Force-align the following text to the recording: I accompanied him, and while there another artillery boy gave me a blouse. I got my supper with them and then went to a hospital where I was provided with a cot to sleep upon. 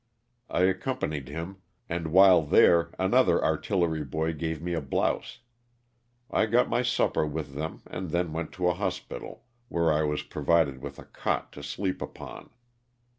I 0.49 0.61
accompanied 0.61 1.27
him, 1.27 1.57
and 1.87 2.11
while 2.11 2.41
there 2.41 2.89
another 2.97 3.45
artillery 3.45 4.03
boy 4.03 4.33
gave 4.33 4.59
me 4.59 4.73
a 4.73 4.81
blouse. 4.81 5.41
I 6.31 6.47
got 6.47 6.67
my 6.67 6.81
supper 6.81 7.23
with 7.23 7.53
them 7.53 7.83
and 7.85 8.09
then 8.09 8.33
went 8.33 8.51
to 8.53 8.67
a 8.67 8.73
hospital 8.73 9.45
where 9.67 9.91
I 9.93 10.01
was 10.01 10.23
provided 10.23 10.81
with 10.81 10.97
a 10.97 11.05
cot 11.05 11.51
to 11.51 11.61
sleep 11.61 12.01
upon. 12.01 12.49